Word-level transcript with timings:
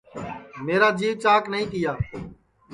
میرا 0.65 0.89
جِیوَ 0.99 1.13
چاک 1.23 1.43
نائی 1.51 1.65
تِیا 1.71 1.93